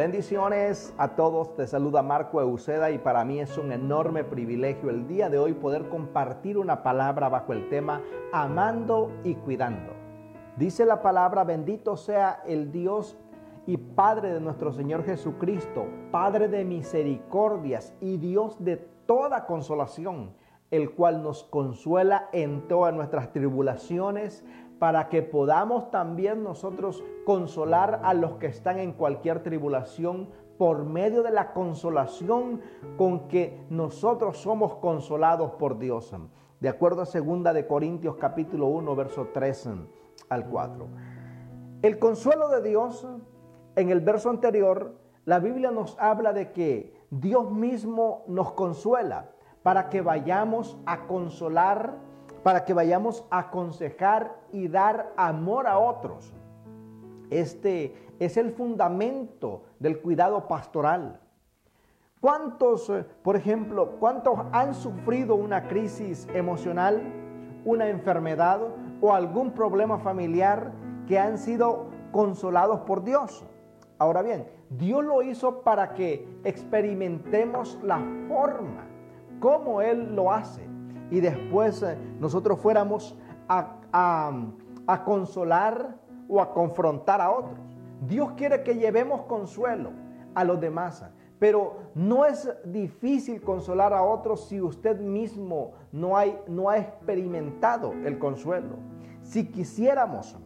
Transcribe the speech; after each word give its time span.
Bendiciones 0.00 0.94
a 0.96 1.08
todos, 1.08 1.54
te 1.56 1.66
saluda 1.66 2.02
Marco 2.02 2.40
Euseda 2.40 2.90
y 2.90 2.96
para 2.96 3.22
mí 3.22 3.38
es 3.38 3.58
un 3.58 3.70
enorme 3.70 4.24
privilegio 4.24 4.88
el 4.88 5.06
día 5.06 5.28
de 5.28 5.38
hoy 5.38 5.52
poder 5.52 5.90
compartir 5.90 6.56
una 6.56 6.82
palabra 6.82 7.28
bajo 7.28 7.52
el 7.52 7.68
tema 7.68 8.00
amando 8.32 9.12
y 9.24 9.34
cuidando. 9.34 9.92
Dice 10.56 10.86
la 10.86 11.02
palabra, 11.02 11.44
bendito 11.44 11.98
sea 11.98 12.42
el 12.46 12.72
Dios 12.72 13.18
y 13.66 13.76
Padre 13.76 14.32
de 14.32 14.40
nuestro 14.40 14.72
Señor 14.72 15.04
Jesucristo, 15.04 15.84
Padre 16.10 16.48
de 16.48 16.64
misericordias 16.64 17.92
y 18.00 18.16
Dios 18.16 18.56
de 18.64 18.78
toda 19.04 19.44
consolación, 19.44 20.32
el 20.70 20.92
cual 20.92 21.22
nos 21.22 21.44
consuela 21.44 22.30
en 22.32 22.66
todas 22.68 22.94
nuestras 22.94 23.34
tribulaciones 23.34 24.46
para 24.80 25.10
que 25.10 25.22
podamos 25.22 25.90
también 25.90 26.42
nosotros 26.42 27.04
consolar 27.26 28.00
a 28.02 28.14
los 28.14 28.32
que 28.38 28.46
están 28.46 28.78
en 28.78 28.94
cualquier 28.94 29.42
tribulación 29.42 30.30
por 30.56 30.84
medio 30.84 31.22
de 31.22 31.30
la 31.30 31.52
consolación 31.52 32.62
con 32.96 33.28
que 33.28 33.62
nosotros 33.68 34.38
somos 34.38 34.76
consolados 34.76 35.52
por 35.52 35.78
Dios. 35.78 36.12
De 36.60 36.68
acuerdo 36.70 37.02
a 37.02 37.04
2 37.04 37.54
de 37.54 37.66
Corintios 37.66 38.16
capítulo 38.16 38.68
1 38.68 38.96
verso 38.96 39.28
3 39.32 39.68
al 40.30 40.46
4. 40.46 40.86
El 41.82 41.98
consuelo 41.98 42.48
de 42.48 42.62
Dios 42.62 43.06
en 43.76 43.90
el 43.90 44.00
verso 44.00 44.30
anterior, 44.30 44.94
la 45.26 45.40
Biblia 45.40 45.70
nos 45.70 45.94
habla 45.98 46.32
de 46.32 46.52
que 46.52 46.94
Dios 47.10 47.50
mismo 47.50 48.24
nos 48.28 48.52
consuela 48.52 49.30
para 49.62 49.90
que 49.90 50.00
vayamos 50.00 50.78
a 50.86 51.06
consolar 51.06 52.09
para 52.42 52.64
que 52.64 52.74
vayamos 52.74 53.24
a 53.30 53.40
aconsejar 53.40 54.36
y 54.52 54.68
dar 54.68 55.12
amor 55.16 55.66
a 55.66 55.78
otros. 55.78 56.32
Este 57.30 57.94
es 58.18 58.36
el 58.36 58.52
fundamento 58.52 59.62
del 59.78 60.00
cuidado 60.00 60.48
pastoral. 60.48 61.20
¿Cuántos, 62.20 62.90
eh, 62.90 63.04
por 63.22 63.36
ejemplo, 63.36 63.96
cuántos 63.98 64.38
han 64.52 64.74
sufrido 64.74 65.34
una 65.34 65.68
crisis 65.68 66.28
emocional, 66.34 67.02
una 67.64 67.88
enfermedad 67.88 68.60
o 69.00 69.14
algún 69.14 69.52
problema 69.52 69.98
familiar 69.98 70.72
que 71.06 71.18
han 71.18 71.38
sido 71.38 71.86
consolados 72.12 72.80
por 72.80 73.04
Dios? 73.04 73.44
Ahora 73.98 74.22
bien, 74.22 74.46
Dios 74.70 75.04
lo 75.04 75.22
hizo 75.22 75.62
para 75.62 75.94
que 75.94 76.28
experimentemos 76.44 77.78
la 77.82 78.02
forma 78.28 78.86
como 79.40 79.80
Él 79.80 80.14
lo 80.14 80.32
hace 80.32 80.69
y 81.10 81.20
después 81.20 81.82
eh, 81.82 81.96
nosotros 82.18 82.58
fuéramos 82.60 83.16
a, 83.48 83.76
consolar 85.04 85.96
o 86.28 86.40
a 86.40 86.52
confrontar 86.52 87.20
a 87.20 87.30
otros. 87.30 87.58
Dios 88.06 88.32
quiere 88.36 88.62
que 88.62 88.76
llevemos 88.76 89.22
consuelo 89.22 89.90
a 90.34 90.44
los 90.44 90.60
demás, 90.60 91.04
pero 91.38 91.78
no 91.94 92.24
es 92.24 92.48
difícil 92.64 93.42
consolar 93.42 93.92
a 93.92 94.02
otros 94.02 94.46
si 94.46 94.60
usted 94.60 95.00
mismo 95.00 95.72
no, 95.92 96.12
no 96.46 96.70
ha 96.70 96.78
experimentado 96.78 97.92
el 97.92 98.18
consuelo. 98.18 98.76
Si 99.22 99.48
quisiéramos, 99.48 100.38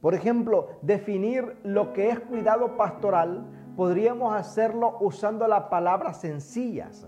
por 0.00 0.14
ejemplo, 0.14 0.68
definir 0.82 1.56
lo 1.62 1.92
que 1.92 2.10
es 2.10 2.20
cuidado 2.20 2.76
pastoral, 2.76 3.44
podríamos 3.76 4.34
hacerlo 4.34 4.98
usando 5.00 5.46
las 5.46 5.64
palabras 5.64 6.20
sencillas, 6.20 7.06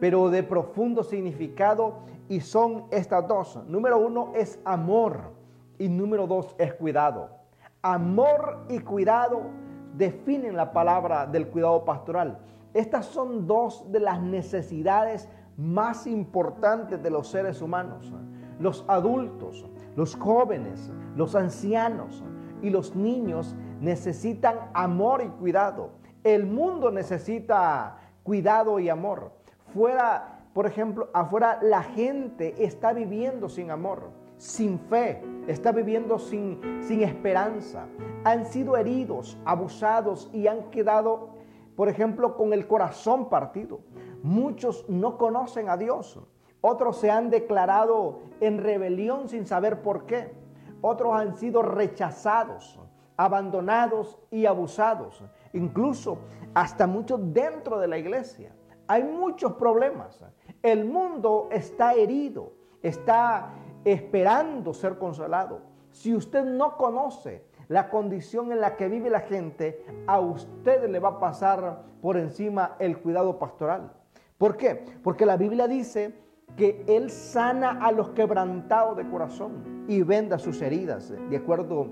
pero 0.00 0.30
de 0.30 0.42
profundo 0.42 1.02
significado 1.02 2.00
y 2.28 2.40
son 2.40 2.86
estas 2.90 3.26
dos. 3.28 3.60
Número 3.66 3.98
uno 3.98 4.32
es 4.34 4.58
amor 4.64 5.32
y 5.78 5.88
número 5.88 6.26
dos 6.26 6.54
es 6.58 6.74
cuidado. 6.74 7.30
Amor 7.82 8.64
y 8.68 8.78
cuidado 8.80 9.42
definen 9.96 10.56
la 10.56 10.72
palabra 10.72 11.26
del 11.26 11.48
cuidado 11.48 11.84
pastoral. 11.84 12.38
Estas 12.72 13.06
son 13.06 13.46
dos 13.46 13.90
de 13.92 14.00
las 14.00 14.20
necesidades 14.20 15.28
más 15.56 16.06
importantes 16.06 17.02
de 17.02 17.10
los 17.10 17.28
seres 17.28 17.62
humanos. 17.62 18.12
Los 18.58 18.84
adultos, 18.88 19.66
los 19.96 20.16
jóvenes, 20.16 20.90
los 21.16 21.34
ancianos 21.34 22.24
y 22.62 22.70
los 22.70 22.96
niños 22.96 23.54
necesitan 23.80 24.70
amor 24.72 25.22
y 25.22 25.28
cuidado. 25.28 25.90
El 26.24 26.46
mundo 26.46 26.90
necesita 26.90 27.98
cuidado 28.22 28.80
y 28.80 28.88
amor. 28.88 29.32
Fuera 29.74 30.34
por 30.54 30.66
ejemplo, 30.66 31.10
afuera 31.12 31.58
la 31.60 31.82
gente 31.82 32.64
está 32.64 32.92
viviendo 32.92 33.48
sin 33.48 33.72
amor, 33.72 34.12
sin 34.36 34.78
fe, 34.78 35.20
está 35.48 35.72
viviendo 35.72 36.16
sin, 36.20 36.60
sin 36.80 37.02
esperanza. 37.02 37.88
Han 38.22 38.46
sido 38.46 38.76
heridos, 38.76 39.36
abusados 39.44 40.30
y 40.32 40.46
han 40.46 40.70
quedado, 40.70 41.30
por 41.74 41.88
ejemplo, 41.88 42.36
con 42.36 42.52
el 42.52 42.68
corazón 42.68 43.28
partido. 43.28 43.80
Muchos 44.22 44.88
no 44.88 45.18
conocen 45.18 45.68
a 45.68 45.76
Dios. 45.76 46.20
Otros 46.60 46.98
se 46.98 47.10
han 47.10 47.28
declarado 47.28 48.20
en 48.40 48.58
rebelión 48.58 49.28
sin 49.28 49.46
saber 49.46 49.82
por 49.82 50.06
qué. 50.06 50.32
Otros 50.82 51.14
han 51.14 51.36
sido 51.36 51.62
rechazados, 51.62 52.78
abandonados 53.16 54.20
y 54.30 54.46
abusados. 54.46 55.24
Incluso 55.52 56.18
hasta 56.54 56.86
muchos 56.86 57.18
dentro 57.34 57.80
de 57.80 57.88
la 57.88 57.98
iglesia. 57.98 58.54
Hay 58.86 59.02
muchos 59.02 59.54
problemas. 59.54 60.20
El 60.62 60.84
mundo 60.84 61.48
está 61.50 61.94
herido, 61.94 62.52
está 62.82 63.50
esperando 63.84 64.74
ser 64.74 64.98
consolado. 64.98 65.60
Si 65.90 66.14
usted 66.14 66.44
no 66.44 66.76
conoce 66.76 67.44
la 67.68 67.88
condición 67.88 68.52
en 68.52 68.60
la 68.60 68.76
que 68.76 68.88
vive 68.88 69.10
la 69.10 69.20
gente, 69.20 69.84
a 70.06 70.20
usted 70.20 70.88
le 70.90 70.98
va 70.98 71.10
a 71.10 71.20
pasar 71.20 71.82
por 72.02 72.16
encima 72.16 72.76
el 72.78 72.98
cuidado 72.98 73.38
pastoral. 73.38 73.92
¿Por 74.38 74.56
qué? 74.56 74.84
Porque 75.02 75.24
la 75.24 75.36
Biblia 75.36 75.68
dice 75.68 76.14
que 76.56 76.84
Él 76.86 77.10
sana 77.10 77.78
a 77.84 77.92
los 77.92 78.10
quebrantados 78.10 78.96
de 78.96 79.08
corazón 79.08 79.84
y 79.88 80.02
venda 80.02 80.38
sus 80.38 80.60
heridas, 80.60 81.12
de 81.30 81.36
acuerdo 81.36 81.88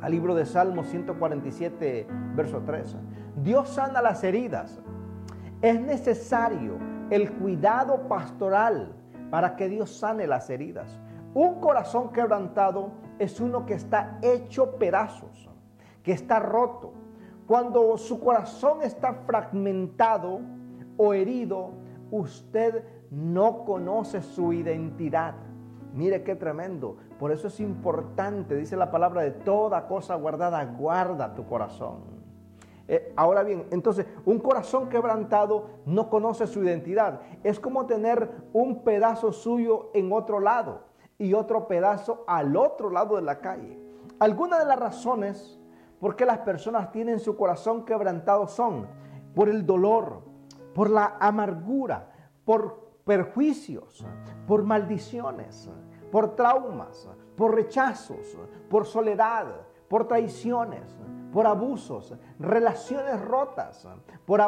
al 0.00 0.12
libro 0.12 0.34
de 0.34 0.44
Salmos 0.44 0.88
147, 0.88 2.06
verso 2.34 2.60
13. 2.62 2.96
Dios 3.42 3.68
sana 3.68 4.02
las 4.02 4.22
heridas. 4.24 4.80
Es 5.62 5.80
necesario 5.80 6.78
el 7.10 7.32
cuidado 7.32 8.08
pastoral 8.08 8.92
para 9.30 9.56
que 9.56 9.68
Dios 9.68 9.90
sane 9.90 10.26
las 10.26 10.50
heridas. 10.50 11.00
Un 11.34 11.60
corazón 11.60 12.12
quebrantado 12.12 12.90
es 13.18 13.40
uno 13.40 13.64
que 13.64 13.74
está 13.74 14.18
hecho 14.22 14.76
pedazos, 14.76 15.48
que 16.02 16.12
está 16.12 16.38
roto. 16.40 16.92
Cuando 17.46 17.96
su 17.96 18.20
corazón 18.20 18.82
está 18.82 19.14
fragmentado 19.26 20.40
o 20.96 21.14
herido, 21.14 21.72
usted 22.10 22.84
no 23.10 23.64
conoce 23.64 24.22
su 24.22 24.52
identidad. 24.52 25.34
Mire 25.94 26.22
qué 26.22 26.36
tremendo. 26.36 26.96
Por 27.18 27.32
eso 27.32 27.48
es 27.48 27.60
importante, 27.60 28.56
dice 28.56 28.76
la 28.76 28.90
palabra, 28.90 29.22
de 29.22 29.30
toda 29.30 29.86
cosa 29.86 30.16
guardada, 30.16 30.62
guarda 30.64 31.34
tu 31.34 31.46
corazón. 31.46 32.15
Eh, 32.88 33.12
ahora 33.16 33.42
bien, 33.42 33.66
entonces, 33.70 34.06
un 34.24 34.38
corazón 34.38 34.88
quebrantado 34.88 35.70
no 35.86 36.08
conoce 36.08 36.46
su 36.46 36.62
identidad. 36.62 37.20
Es 37.42 37.58
como 37.58 37.86
tener 37.86 38.30
un 38.52 38.84
pedazo 38.84 39.32
suyo 39.32 39.90
en 39.94 40.12
otro 40.12 40.40
lado 40.40 40.84
y 41.18 41.34
otro 41.34 41.66
pedazo 41.66 42.24
al 42.26 42.56
otro 42.56 42.90
lado 42.90 43.16
de 43.16 43.22
la 43.22 43.40
calle. 43.40 43.80
Algunas 44.18 44.60
de 44.60 44.66
las 44.66 44.78
razones 44.78 45.58
por 46.00 46.14
qué 46.16 46.26
las 46.26 46.38
personas 46.38 46.92
tienen 46.92 47.20
su 47.20 47.36
corazón 47.36 47.84
quebrantado 47.84 48.46
son 48.46 48.86
por 49.34 49.48
el 49.48 49.64
dolor, 49.64 50.22
por 50.74 50.90
la 50.90 51.16
amargura, 51.20 52.10
por 52.44 52.86
perjuicios, 53.04 54.06
por 54.46 54.62
maldiciones, 54.62 55.70
por 56.10 56.34
traumas, 56.36 57.08
por 57.36 57.54
rechazos, 57.54 58.36
por 58.68 58.84
soledad, 58.84 59.46
por 59.88 60.06
traiciones, 60.06 60.96
por 61.32 61.46
abusos, 61.46 62.14
relaciones 62.38 63.20
rotas, 63.20 63.86
por 64.24 64.40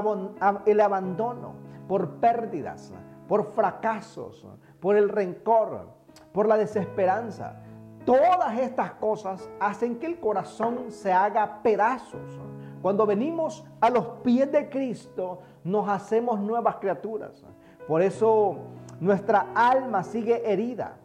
el 0.66 0.80
abandono, 0.80 1.54
por 1.86 2.16
pérdidas, 2.16 2.92
por 3.26 3.52
fracasos, 3.52 4.46
por 4.80 4.96
el 4.96 5.08
rencor, 5.08 5.88
por 6.32 6.48
la 6.48 6.56
desesperanza. 6.56 7.60
Todas 8.04 8.58
estas 8.58 8.92
cosas 8.92 9.48
hacen 9.60 9.98
que 9.98 10.06
el 10.06 10.18
corazón 10.18 10.90
se 10.90 11.12
haga 11.12 11.62
pedazos. 11.62 12.38
Cuando 12.80 13.04
venimos 13.06 13.64
a 13.80 13.90
los 13.90 14.06
pies 14.22 14.50
de 14.50 14.70
Cristo, 14.70 15.40
nos 15.64 15.88
hacemos 15.88 16.40
nuevas 16.40 16.76
criaturas. 16.76 17.44
Por 17.86 18.02
eso 18.02 18.56
nuestra 19.00 19.48
alma 19.54 20.02
sigue 20.02 20.50
herida 20.50 20.96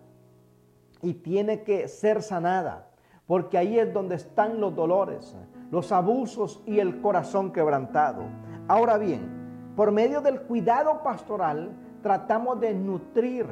y 1.01 1.13
tiene 1.15 1.63
que 1.63 1.87
ser 1.87 2.21
sanada, 2.21 2.89
porque 3.27 3.57
ahí 3.57 3.77
es 3.77 3.93
donde 3.93 4.15
están 4.15 4.61
los 4.61 4.75
dolores, 4.75 5.35
los 5.73 5.91
abusos 5.91 6.61
y 6.67 6.77
el 6.77 7.01
corazón 7.01 7.51
quebrantado. 7.51 8.25
Ahora 8.67 8.99
bien, 8.99 9.73
por 9.75 9.91
medio 9.91 10.21
del 10.21 10.41
cuidado 10.41 11.01
pastoral 11.01 11.71
tratamos 12.03 12.59
de 12.59 12.75
nutrir, 12.75 13.47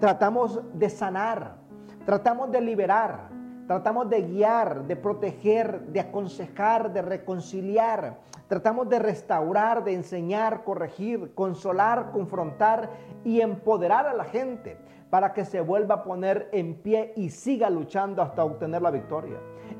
tratamos 0.00 0.62
de 0.72 0.88
sanar, 0.88 1.56
tratamos 2.06 2.50
de 2.50 2.62
liberar, 2.62 3.28
tratamos 3.66 4.08
de 4.08 4.22
guiar, 4.22 4.86
de 4.86 4.96
proteger, 4.96 5.82
de 5.88 6.00
aconsejar, 6.00 6.90
de 6.90 7.02
reconciliar, 7.02 8.16
Tratamos 8.48 8.88
de 8.88 8.98
restaurar, 8.98 9.84
de 9.84 9.92
enseñar, 9.92 10.64
corregir, 10.64 11.34
consolar, 11.34 12.12
confrontar 12.12 12.88
y 13.22 13.42
empoderar 13.42 14.06
a 14.06 14.14
la 14.14 14.24
gente 14.24 14.78
para 15.10 15.34
que 15.34 15.44
se 15.44 15.60
vuelva 15.60 15.96
a 15.96 16.02
poner 16.02 16.48
en 16.52 16.74
pie 16.76 17.12
y 17.14 17.28
siga 17.28 17.68
luchando 17.68 18.22
hasta 18.22 18.44
obtener 18.44 18.80
la 18.80 18.90
victoria. 18.90 19.38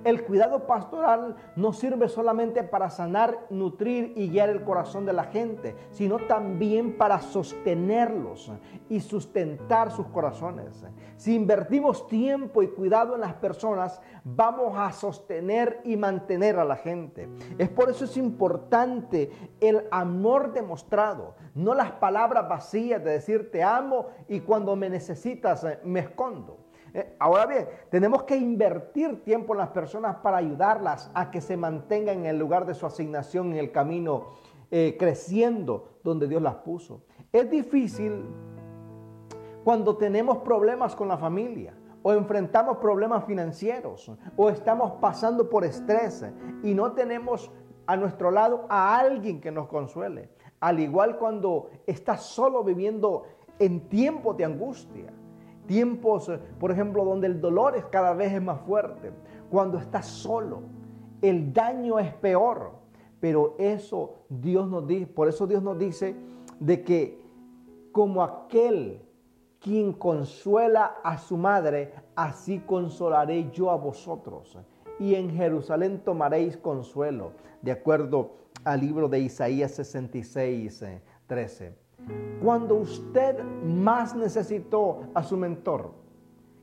El 0.08 0.24
cuidado 0.24 0.66
pastoral 0.66 1.36
no 1.54 1.74
sirve 1.74 2.08
solamente 2.08 2.62
para 2.62 2.88
sanar, 2.88 3.46
nutrir 3.50 4.14
y 4.16 4.30
guiar 4.30 4.48
el 4.48 4.64
corazón 4.64 5.04
de 5.04 5.12
la 5.12 5.24
gente, 5.24 5.76
sino 5.90 6.16
también 6.16 6.96
para 6.96 7.20
sostenerlos 7.20 8.50
y 8.88 9.00
sustentar 9.00 9.90
sus 9.90 10.06
corazones. 10.06 10.82
Si 11.18 11.34
invertimos 11.34 12.08
tiempo 12.08 12.62
y 12.62 12.68
cuidado 12.68 13.16
en 13.16 13.20
las 13.20 13.34
personas, 13.34 14.00
vamos 14.24 14.78
a 14.78 14.92
sostener 14.92 15.82
y 15.84 15.98
mantener 15.98 16.58
a 16.58 16.64
la 16.64 16.76
gente. 16.76 17.28
Es 17.58 17.68
por 17.68 17.90
eso 17.90 18.06
es 18.06 18.16
importante 18.16 19.30
el 19.60 19.84
amor 19.90 20.54
demostrado, 20.54 21.34
no 21.54 21.74
las 21.74 21.92
palabras 21.92 22.48
vacías 22.48 23.04
de 23.04 23.10
decir 23.10 23.50
te 23.50 23.62
amo 23.62 24.06
y 24.26 24.40
cuando 24.40 24.74
me 24.74 24.88
necesitas 24.88 25.64
eh, 25.64 25.78
me 25.84 26.00
escondo. 26.00 26.57
Eh, 26.94 27.16
ahora 27.18 27.46
bien, 27.46 27.68
tenemos 27.90 28.24
que 28.24 28.36
invertir 28.36 29.22
tiempo 29.24 29.54
en 29.54 29.58
las 29.58 29.68
personas 29.68 30.16
para 30.16 30.38
ayudarlas 30.38 31.10
a 31.14 31.30
que 31.30 31.40
se 31.40 31.56
mantengan 31.56 32.20
en 32.20 32.26
el 32.26 32.38
lugar 32.38 32.66
de 32.66 32.74
su 32.74 32.86
asignación, 32.86 33.52
en 33.52 33.58
el 33.58 33.72
camino 33.72 34.26
eh, 34.70 34.96
creciendo 34.98 36.00
donde 36.04 36.28
Dios 36.28 36.42
las 36.42 36.56
puso. 36.56 37.02
Es 37.32 37.50
difícil 37.50 38.24
cuando 39.64 39.96
tenemos 39.96 40.38
problemas 40.38 40.94
con 40.94 41.08
la 41.08 41.18
familia 41.18 41.74
o 42.02 42.12
enfrentamos 42.12 42.78
problemas 42.78 43.24
financieros 43.24 44.10
o 44.36 44.48
estamos 44.48 44.92
pasando 45.00 45.50
por 45.50 45.64
estrés 45.64 46.24
y 46.62 46.74
no 46.74 46.92
tenemos 46.92 47.50
a 47.86 47.96
nuestro 47.96 48.30
lado 48.30 48.66
a 48.68 48.98
alguien 48.98 49.40
que 49.40 49.50
nos 49.50 49.68
consuele. 49.68 50.30
Al 50.60 50.80
igual 50.80 51.18
cuando 51.18 51.70
estás 51.86 52.22
solo 52.22 52.62
viviendo 52.62 53.24
en 53.58 53.88
tiempos 53.88 54.36
de 54.36 54.44
angustia. 54.44 55.12
Tiempos, 55.68 56.32
por 56.58 56.72
ejemplo, 56.72 57.04
donde 57.04 57.28
el 57.28 57.40
dolor 57.40 57.76
es 57.76 57.84
cada 57.84 58.14
vez 58.14 58.32
es 58.32 58.42
más 58.42 58.60
fuerte. 58.62 59.12
Cuando 59.50 59.78
estás 59.78 60.06
solo, 60.06 60.62
el 61.22 61.52
daño 61.52 62.00
es 62.00 62.12
peor. 62.14 62.72
Pero 63.20 63.54
eso 63.58 64.24
Dios 64.28 64.68
nos 64.68 64.86
dice, 64.86 65.06
por 65.06 65.28
eso 65.28 65.46
Dios 65.46 65.62
nos 65.62 65.78
dice 65.78 66.16
de 66.58 66.82
que 66.82 67.20
como 67.92 68.22
aquel 68.22 69.02
quien 69.60 69.92
consuela 69.92 70.96
a 71.02 71.18
su 71.18 71.36
madre, 71.36 71.92
así 72.14 72.60
consolaré 72.60 73.50
yo 73.50 73.70
a 73.70 73.76
vosotros. 73.76 74.56
Y 75.00 75.16
en 75.16 75.30
Jerusalén 75.30 76.00
tomaréis 76.04 76.56
consuelo, 76.56 77.32
de 77.60 77.72
acuerdo 77.72 78.36
al 78.64 78.80
libro 78.80 79.08
de 79.08 79.20
Isaías 79.20 79.72
66, 79.72 80.84
13. 81.26 81.87
Cuando 82.42 82.76
usted 82.76 83.42
más 83.64 84.14
necesitó 84.14 85.02
a 85.14 85.22
su 85.22 85.36
mentor, 85.36 85.92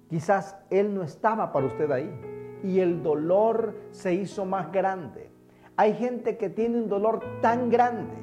quizás 0.09 0.57
él 0.69 0.93
no 0.93 1.03
estaba 1.03 1.51
para 1.51 1.67
usted 1.67 1.91
ahí 1.91 2.09
y 2.63 2.79
el 2.79 3.03
dolor 3.03 3.75
se 3.91 4.13
hizo 4.13 4.45
más 4.45 4.71
grande. 4.71 5.29
Hay 5.75 5.93
gente 5.93 6.37
que 6.37 6.49
tiene 6.49 6.77
un 6.77 6.87
dolor 6.87 7.19
tan 7.41 7.69
grande 7.69 8.15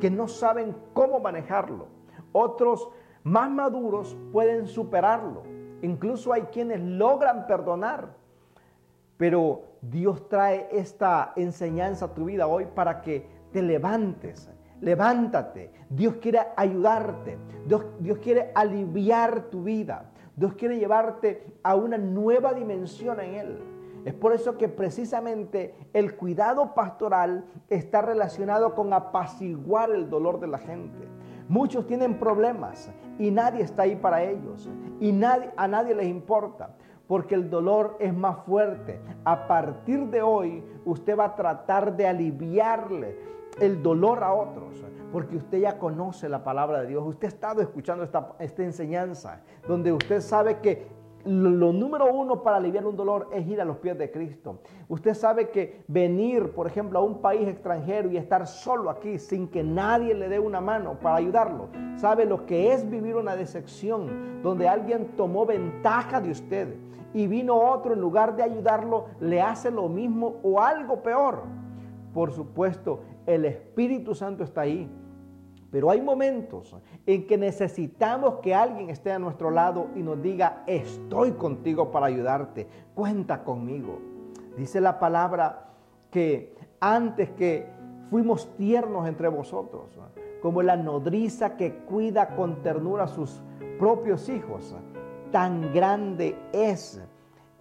que 0.00 0.10
no 0.10 0.28
saben 0.28 0.74
cómo 0.92 1.20
manejarlo. 1.20 1.86
Otros 2.32 2.88
más 3.22 3.50
maduros 3.50 4.16
pueden 4.32 4.66
superarlo. 4.66 5.42
Incluso 5.82 6.32
hay 6.32 6.42
quienes 6.42 6.80
logran 6.80 7.46
perdonar. 7.46 8.14
Pero 9.16 9.62
Dios 9.80 10.28
trae 10.28 10.68
esta 10.72 11.32
enseñanza 11.36 12.06
a 12.06 12.14
tu 12.14 12.24
vida 12.24 12.46
hoy 12.46 12.66
para 12.66 13.00
que 13.00 13.28
te 13.52 13.62
levantes, 13.62 14.50
levántate. 14.84 15.70
Dios 15.88 16.16
quiere 16.20 16.40
ayudarte. 16.56 17.38
Dios, 17.66 17.86
quiere 18.22 18.52
aliviar 18.54 19.44
tu 19.44 19.64
vida. 19.64 20.10
Dios 20.36 20.54
quiere 20.54 20.78
llevarte 20.78 21.54
a 21.62 21.74
una 21.74 21.96
nueva 21.96 22.52
dimensión 22.52 23.20
en 23.20 23.34
Él. 23.34 23.58
Es 24.04 24.12
por 24.12 24.34
eso 24.34 24.58
que 24.58 24.68
precisamente 24.68 25.74
el 25.94 26.14
cuidado 26.16 26.74
pastoral 26.74 27.46
está 27.70 28.02
relacionado 28.02 28.74
con 28.74 28.92
apaciguar 28.92 29.90
el 29.90 30.10
dolor 30.10 30.40
de 30.40 30.48
la 30.48 30.58
gente. 30.58 31.08
Muchos 31.48 31.86
tienen 31.86 32.18
problemas 32.18 32.90
y 33.18 33.30
nadie 33.30 33.62
está 33.62 33.82
ahí 33.82 33.96
para 33.96 34.22
ellos. 34.22 34.68
Y 35.00 35.12
nadie, 35.12 35.50
a 35.56 35.66
nadie 35.66 35.94
les 35.94 36.06
importa 36.06 36.74
porque 37.06 37.34
el 37.34 37.48
dolor 37.48 37.96
es 37.98 38.14
más 38.14 38.38
fuerte. 38.44 39.00
A 39.24 39.46
partir 39.46 40.06
de 40.08 40.22
hoy, 40.22 40.62
usted 40.84 41.18
va 41.18 41.26
a 41.26 41.36
tratar 41.36 41.96
de 41.96 42.06
aliviarle 42.06 43.18
el 43.60 43.82
dolor 43.82 44.22
a 44.24 44.32
otros, 44.32 44.84
porque 45.12 45.36
usted 45.36 45.58
ya 45.58 45.78
conoce 45.78 46.28
la 46.28 46.42
palabra 46.42 46.80
de 46.80 46.88
Dios, 46.88 47.04
usted 47.06 47.26
ha 47.26 47.28
estado 47.28 47.60
escuchando 47.60 48.04
esta, 48.04 48.32
esta 48.38 48.62
enseñanza, 48.62 49.40
donde 49.66 49.92
usted 49.92 50.20
sabe 50.20 50.58
que 50.58 50.88
lo, 51.24 51.72
número 51.72 52.12
uno 52.12 52.42
para 52.42 52.58
aliviar 52.58 52.86
un 52.86 52.96
dolor 52.96 53.28
es 53.32 53.46
ir 53.46 53.60
a 53.60 53.64
los 53.64 53.78
pies 53.78 53.96
de 53.96 54.10
Cristo. 54.10 54.58
Usted 54.88 55.14
sabe 55.14 55.48
que 55.48 55.82
venir, 55.88 56.52
por 56.52 56.66
ejemplo, 56.66 56.98
a 56.98 57.02
un 57.02 57.20
país 57.20 57.48
extranjero 57.48 58.10
y 58.10 58.16
estar 58.16 58.46
solo 58.46 58.90
aquí 58.90 59.18
sin 59.18 59.48
que 59.48 59.62
nadie 59.62 60.14
le 60.14 60.28
dé 60.28 60.38
una 60.38 60.60
mano 60.60 60.98
para 61.00 61.16
ayudarlo, 61.16 61.68
sabe 61.96 62.26
lo 62.26 62.44
que 62.46 62.72
es 62.72 62.88
vivir 62.88 63.16
una 63.16 63.36
decepción, 63.36 64.42
donde 64.42 64.68
alguien 64.68 65.16
tomó 65.16 65.46
ventaja 65.46 66.20
de 66.20 66.30
usted 66.30 66.74
y 67.14 67.26
vino 67.26 67.56
otro 67.56 67.94
en 67.94 68.00
lugar 68.00 68.36
de 68.36 68.42
ayudarlo, 68.42 69.06
le 69.20 69.40
hace 69.40 69.70
lo 69.70 69.88
mismo 69.88 70.36
o 70.42 70.60
algo 70.60 71.02
peor. 71.02 71.42
Por 72.12 72.32
supuesto, 72.32 73.00
el 73.26 73.44
Espíritu 73.44 74.14
Santo 74.14 74.44
está 74.44 74.62
ahí. 74.62 74.90
Pero 75.70 75.90
hay 75.90 76.00
momentos 76.00 76.76
en 77.04 77.26
que 77.26 77.36
necesitamos 77.36 78.34
que 78.36 78.54
alguien 78.54 78.90
esté 78.90 79.10
a 79.10 79.18
nuestro 79.18 79.50
lado 79.50 79.88
y 79.96 80.02
nos 80.02 80.22
diga, 80.22 80.62
estoy 80.66 81.32
contigo 81.32 81.90
para 81.90 82.06
ayudarte, 82.06 82.68
cuenta 82.94 83.42
conmigo. 83.42 83.98
Dice 84.56 84.80
la 84.80 85.00
palabra 85.00 85.70
que 86.12 86.54
antes 86.78 87.30
que 87.30 87.66
fuimos 88.08 88.54
tiernos 88.56 89.08
entre 89.08 89.26
vosotros, 89.26 89.98
como 90.40 90.62
la 90.62 90.76
nodriza 90.76 91.56
que 91.56 91.74
cuida 91.78 92.36
con 92.36 92.62
ternura 92.62 93.04
a 93.04 93.08
sus 93.08 93.42
propios 93.76 94.28
hijos, 94.28 94.76
tan 95.32 95.72
grande 95.72 96.38
es 96.52 97.02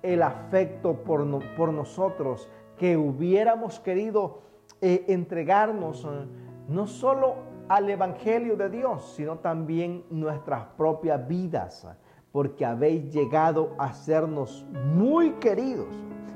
el 0.03 0.21
afecto 0.21 1.03
por, 1.03 1.25
por 1.55 1.73
nosotros 1.73 2.47
que 2.77 2.95
hubiéramos 2.95 3.79
querido 3.79 4.41
eh, 4.85 5.05
entregarnos 5.07 6.03
eh, 6.03 6.27
no 6.67 6.87
solo 6.87 7.35
al 7.69 7.89
Evangelio 7.89 8.57
de 8.57 8.69
Dios, 8.69 9.13
sino 9.15 9.37
también 9.37 10.03
nuestras 10.09 10.65
propias 10.75 11.25
vidas, 11.25 11.87
porque 12.33 12.65
habéis 12.65 13.09
llegado 13.13 13.75
a 13.77 13.93
sernos 13.93 14.65
muy 14.73 15.35
queridos. 15.35 15.87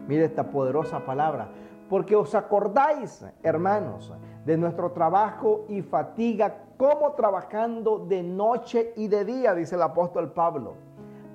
Mire 0.07 0.23
esta 0.23 0.49
poderosa 0.49 1.05
palabra, 1.05 1.49
porque 1.89 2.15
os 2.15 2.33
acordáis, 2.35 3.25
hermanos, 3.43 4.13
de 4.45 4.55
nuestro 4.55 4.93
trabajo 4.93 5.65
y 5.67 5.81
fatiga, 5.81 6.67
como 6.77 7.11
trabajando 7.15 7.99
de 7.99 8.23
noche 8.23 8.93
y 8.95 9.09
de 9.09 9.25
día, 9.25 9.53
dice 9.55 9.75
el 9.75 9.81
apóstol 9.81 10.31
Pablo, 10.31 10.75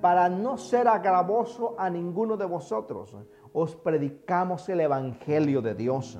para 0.01 0.29
no 0.29 0.57
ser 0.57 0.87
agravoso 0.87 1.75
a 1.77 1.91
ninguno 1.91 2.37
de 2.37 2.45
vosotros, 2.45 3.15
os 3.53 3.75
predicamos 3.75 4.67
el 4.69 4.79
Evangelio 4.79 5.61
de 5.61 5.75
Dios 5.75 6.19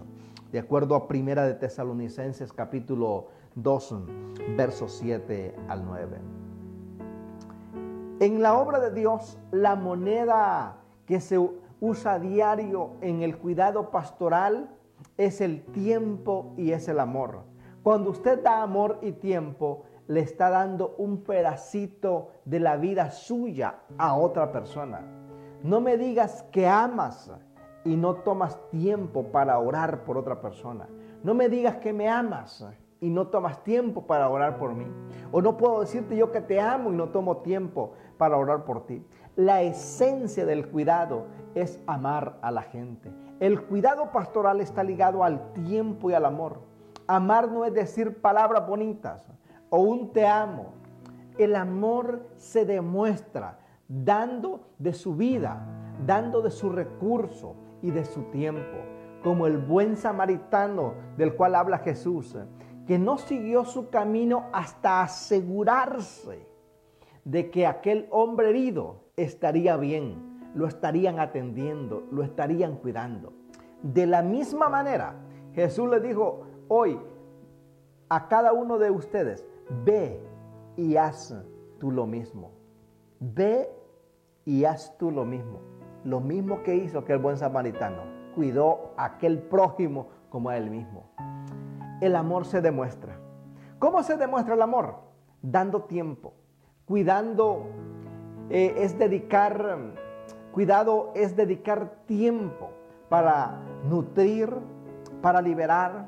de 0.53 0.59
acuerdo 0.59 0.93
a 0.93 1.07
Primera 1.07 1.47
de 1.47 1.55
Tesalonicenses 1.55 2.53
capítulo 2.53 3.29
2, 3.55 3.95
versos 4.55 4.93
7 4.99 5.55
al 5.67 5.83
9. 5.83 6.17
En 8.19 8.39
la 8.39 8.55
obra 8.55 8.79
de 8.79 8.91
Dios, 8.91 9.39
la 9.49 9.75
moneda 9.75 10.77
que 11.07 11.19
se 11.19 11.39
usa 11.81 12.13
a 12.13 12.19
diario 12.19 12.91
en 13.01 13.23
el 13.23 13.35
cuidado 13.35 13.89
pastoral 13.89 14.69
es 15.17 15.41
el 15.41 15.63
tiempo 15.63 16.53
y 16.55 16.71
es 16.71 16.87
el 16.87 16.99
amor. 16.99 17.45
Cuando 17.81 18.11
usted 18.11 18.43
da 18.43 18.61
amor 18.61 18.99
y 19.01 19.13
tiempo, 19.13 19.85
le 20.05 20.19
está 20.19 20.51
dando 20.51 20.93
un 20.99 21.23
pedacito 21.23 22.29
de 22.45 22.59
la 22.59 22.77
vida 22.77 23.09
suya 23.09 23.79
a 23.97 24.15
otra 24.15 24.51
persona. 24.51 25.01
No 25.63 25.81
me 25.81 25.97
digas 25.97 26.43
que 26.51 26.67
amas 26.67 27.31
y 27.85 27.95
no 27.95 28.15
tomas 28.15 28.57
tiempo 28.69 29.31
para 29.31 29.57
orar 29.59 30.03
por 30.03 30.17
otra 30.17 30.41
persona. 30.41 30.87
No 31.23 31.33
me 31.33 31.49
digas 31.49 31.77
que 31.77 31.93
me 31.93 32.09
amas 32.09 32.65
y 32.99 33.09
no 33.09 33.27
tomas 33.27 33.63
tiempo 33.63 34.07
para 34.07 34.29
orar 34.29 34.57
por 34.57 34.73
mí. 34.73 34.85
O 35.31 35.41
no 35.41 35.57
puedo 35.57 35.81
decirte 35.81 36.15
yo 36.15 36.31
que 36.31 36.41
te 36.41 36.59
amo 36.61 36.91
y 36.91 36.95
no 36.95 37.09
tomo 37.09 37.37
tiempo 37.37 37.93
para 38.17 38.37
orar 38.37 38.63
por 38.63 38.85
ti. 38.85 39.05
La 39.35 39.61
esencia 39.61 40.45
del 40.45 40.69
cuidado 40.69 41.25
es 41.55 41.81
amar 41.87 42.37
a 42.41 42.51
la 42.51 42.61
gente. 42.61 43.11
El 43.39 43.61
cuidado 43.63 44.11
pastoral 44.11 44.61
está 44.61 44.83
ligado 44.83 45.23
al 45.23 45.51
tiempo 45.53 46.09
y 46.09 46.13
al 46.13 46.25
amor. 46.25 46.61
Amar 47.07 47.51
no 47.51 47.65
es 47.65 47.73
decir 47.73 48.21
palabras 48.21 48.65
bonitas 48.67 49.25
o 49.69 49.79
un 49.79 50.13
te 50.13 50.25
amo. 50.25 50.73
El 51.37 51.55
amor 51.55 52.29
se 52.37 52.63
demuestra 52.63 53.59
dando 53.87 54.61
de 54.77 54.93
su 54.93 55.15
vida, 55.15 55.65
dando 56.05 56.41
de 56.41 56.51
su 56.51 56.69
recurso, 56.69 57.55
y 57.83 57.91
de 57.91 58.05
su 58.05 58.23
tiempo. 58.23 58.79
como 59.23 59.47
el 59.47 59.57
buen 59.57 59.95
samaritano 59.95 60.95
del 61.15 61.33
cual 61.35 61.55
habla 61.55 61.77
Jesús, 61.77 62.35
que 62.85 62.99
no 62.99 63.17
siguió 63.17 63.63
su 63.63 63.89
camino 63.89 64.49
hasta 64.51 65.01
asegurarse 65.01 66.45
de 67.23 67.49
que 67.49 67.65
aquel 67.65 68.07
hombre 68.11 68.49
herido 68.49 69.05
estaría 69.15 69.77
bien, 69.77 70.51
lo 70.53 70.67
estarían 70.67 71.19
atendiendo, 71.21 72.03
lo 72.11 72.21
estarían 72.23 72.75
cuidando. 72.75 73.31
De 73.81 74.05
la 74.05 74.21
misma 74.21 74.67
manera, 74.67 75.15
Jesús 75.53 75.89
le 75.89 76.01
dijo 76.01 76.45
hoy 76.67 76.99
a 78.09 78.27
cada 78.27 78.51
uno 78.51 78.77
de 78.77 78.91
ustedes, 78.91 79.45
ve 79.85 80.21
y 80.75 80.97
haz 80.97 81.33
tú 81.79 81.91
lo 81.91 82.05
mismo. 82.05 82.51
Ve 83.19 83.69
y 84.45 84.65
haz 84.65 84.97
tú 84.97 85.11
lo 85.11 85.23
mismo. 85.23 85.72
Lo 86.03 86.19
mismo 86.19 86.63
que 86.63 86.75
hizo 86.75 86.99
aquel 86.99 87.19
buen 87.19 87.37
samaritano. 87.37 88.01
Cuidó 88.35 88.93
a 88.97 89.05
aquel 89.05 89.39
prójimo 89.39 90.07
como 90.29 90.49
a 90.49 90.57
él 90.57 90.69
mismo. 90.69 91.05
El 92.01 92.15
amor 92.15 92.45
se 92.45 92.61
demuestra. 92.61 93.17
¿Cómo 93.79 94.03
se 94.03 94.17
demuestra 94.17 94.55
el 94.55 94.61
amor? 94.61 94.95
Dando 95.41 95.83
tiempo. 95.83 96.33
Cuidando 96.85 97.67
eh, 98.49 98.75
es 98.77 98.97
dedicar, 98.97 99.77
cuidado 100.51 101.11
es 101.15 101.35
dedicar 101.35 101.91
tiempo 102.05 102.71
para 103.07 103.61
nutrir, 103.89 104.49
para 105.21 105.41
liberar, 105.41 106.07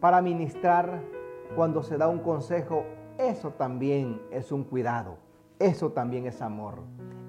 para 0.00 0.22
ministrar. 0.22 1.00
Cuando 1.56 1.82
se 1.82 1.98
da 1.98 2.08
un 2.08 2.20
consejo, 2.20 2.84
eso 3.18 3.50
también 3.50 4.20
es 4.30 4.52
un 4.52 4.64
cuidado. 4.64 5.16
Eso 5.58 5.90
también 5.90 6.26
es 6.26 6.40
amor. 6.40 6.82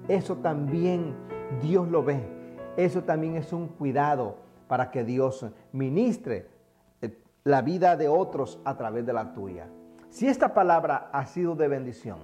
Eso 0.08 0.36
también 0.36 1.14
Dios 1.62 1.88
lo 1.88 2.02
ve. 2.02 2.20
Eso 2.76 3.04
también 3.04 3.36
es 3.36 3.52
un 3.52 3.68
cuidado 3.68 4.36
para 4.68 4.90
que 4.90 5.04
Dios 5.04 5.46
ministre 5.72 6.48
eh, 7.00 7.16
la 7.44 7.62
vida 7.62 7.96
de 7.96 8.08
otros 8.08 8.60
a 8.64 8.76
través 8.76 9.06
de 9.06 9.12
la 9.12 9.32
tuya. 9.32 9.68
Si 10.10 10.28
esta 10.28 10.54
palabra 10.54 11.10
ha 11.12 11.26
sido 11.26 11.54
de 11.54 11.68
bendición, 11.68 12.18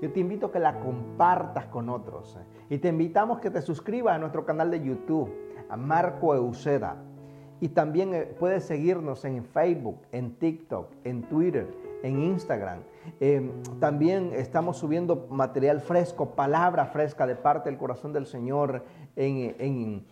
yo 0.00 0.12
te 0.12 0.20
invito 0.20 0.46
a 0.46 0.52
que 0.52 0.58
la 0.58 0.80
compartas 0.80 1.66
con 1.66 1.88
otros 1.88 2.36
eh, 2.36 2.74
y 2.74 2.78
te 2.78 2.88
invitamos 2.88 3.40
que 3.40 3.50
te 3.50 3.62
suscribas 3.62 4.14
a 4.14 4.18
nuestro 4.18 4.44
canal 4.44 4.70
de 4.70 4.82
YouTube, 4.82 5.32
a 5.68 5.76
Marco 5.76 6.34
Euseda. 6.34 6.96
Y 7.60 7.68
también 7.68 8.14
eh, 8.14 8.34
puedes 8.38 8.64
seguirnos 8.64 9.24
en 9.24 9.44
Facebook, 9.44 9.98
en 10.12 10.34
TikTok, 10.36 10.88
en 11.04 11.22
Twitter, 11.22 11.66
en 12.02 12.22
Instagram. 12.22 12.80
Em, 13.20 13.62
también 13.80 14.32
estamos 14.34 14.78
subiendo 14.78 15.26
material 15.30 15.80
fresco, 15.80 16.34
palabra 16.34 16.86
fresca 16.86 17.26
de 17.26 17.36
parte 17.36 17.70
del 17.70 17.78
corazón 17.78 18.12
del 18.12 18.26
Señor 18.26 18.84
en, 19.16 20.04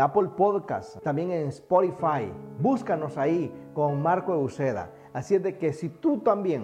Apple 0.00 0.30
Podcast, 0.36 1.02
también 1.02 1.32
en 1.32 1.48
Spotify. 1.48 2.32
Búscanos 2.60 3.18
ahí 3.18 3.52
con 3.74 4.02
Marco 4.02 4.32
Euseda. 4.32 4.90
Así 5.12 5.34
es 5.34 5.42
de 5.42 5.58
que 5.58 5.72
si 5.72 5.88
tú 5.88 6.20
también 6.20 6.62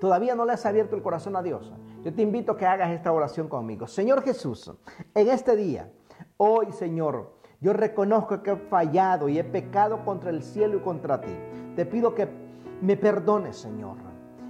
todavía 0.00 0.34
no 0.34 0.44
le 0.44 0.52
has 0.52 0.66
abierto 0.66 0.96
el 0.96 1.02
corazón 1.02 1.36
a 1.36 1.42
Dios, 1.42 1.72
yo 2.04 2.14
te 2.14 2.22
invito 2.22 2.52
a 2.52 2.56
que 2.56 2.66
hagas 2.66 2.90
esta 2.90 3.12
oración 3.12 3.48
conmigo. 3.48 3.86
Señor 3.86 4.22
Jesús, 4.22 4.72
en 5.14 5.28
este 5.28 5.56
día, 5.56 5.90
hoy 6.36 6.72
Señor, 6.72 7.36
yo 7.60 7.72
reconozco 7.72 8.42
que 8.42 8.52
he 8.52 8.56
fallado 8.56 9.28
y 9.28 9.38
he 9.38 9.44
pecado 9.44 10.04
contra 10.04 10.30
el 10.30 10.42
cielo 10.42 10.76
y 10.76 10.80
contra 10.80 11.20
ti. 11.20 11.34
Te 11.74 11.86
pido 11.86 12.14
que 12.14 12.28
me 12.80 12.96
perdones, 12.96 13.56
Señor. 13.56 14.05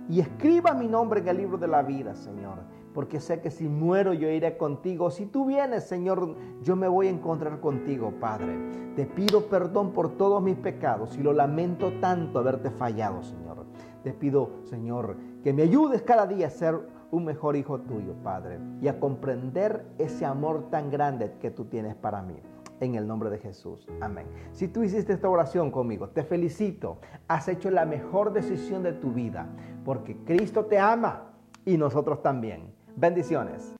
Y 0.08 0.20
escriba 0.20 0.72
mi 0.75 0.86
nombre 0.86 1.20
en 1.20 1.28
el 1.28 1.36
libro 1.36 1.58
de 1.58 1.68
la 1.68 1.82
vida, 1.82 2.14
Señor. 2.14 2.58
Porque 2.94 3.20
sé 3.20 3.40
que 3.40 3.50
si 3.50 3.68
muero 3.68 4.14
yo 4.14 4.28
iré 4.28 4.56
contigo. 4.56 5.10
Si 5.10 5.26
tú 5.26 5.44
vienes, 5.44 5.84
Señor, 5.84 6.34
yo 6.62 6.76
me 6.76 6.88
voy 6.88 7.08
a 7.08 7.10
encontrar 7.10 7.60
contigo, 7.60 8.12
Padre. 8.18 8.56
Te 8.94 9.04
pido 9.04 9.46
perdón 9.46 9.92
por 9.92 10.16
todos 10.16 10.42
mis 10.42 10.56
pecados 10.56 11.16
y 11.18 11.22
lo 11.22 11.32
lamento 11.32 11.92
tanto 12.00 12.38
haberte 12.38 12.70
fallado, 12.70 13.22
Señor. 13.22 13.66
Te 14.02 14.12
pido, 14.12 14.60
Señor, 14.62 15.16
que 15.42 15.52
me 15.52 15.62
ayudes 15.62 16.02
cada 16.02 16.26
día 16.26 16.46
a 16.46 16.50
ser 16.50 16.78
un 17.10 17.25
mejor 17.25 17.56
hijo 17.56 17.80
tuyo, 17.80 18.14
Padre, 18.22 18.58
y 18.80 18.88
a 18.88 18.98
comprender 18.98 19.84
ese 19.98 20.25
amor 20.25 20.70
tan 20.70 20.90
grande 20.90 21.34
que 21.40 21.50
tú 21.50 21.66
tienes 21.66 21.94
para 21.96 22.22
mí 22.22 22.36
en 22.80 22.95
el 22.95 23.06
nombre 23.06 23.30
de 23.30 23.38
Jesús. 23.38 23.87
Amén. 24.00 24.26
Si 24.52 24.68
tú 24.68 24.83
hiciste 24.83 25.12
esta 25.12 25.28
oración 25.28 25.71
conmigo, 25.71 26.09
te 26.09 26.23
felicito. 26.23 26.99
Has 27.28 27.49
hecho 27.49 27.71
la 27.71 27.87
mejor 27.87 28.33
decisión 28.33 28.83
de 28.83 28.92
tu 28.92 29.12
vida 29.12 29.47
porque 29.85 30.16
Cristo 30.25 30.64
te 30.64 30.78
ama 30.78 31.30
y 31.64 31.76
nosotros 31.76 32.23
también. 32.23 32.75
Bendiciones. 32.97 33.75